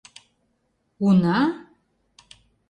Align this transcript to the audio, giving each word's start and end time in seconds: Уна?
Уна? 1.07 1.37